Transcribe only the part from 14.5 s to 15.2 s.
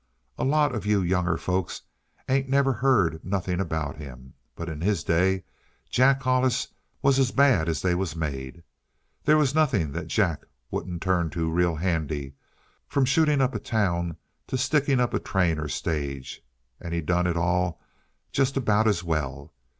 sticking up a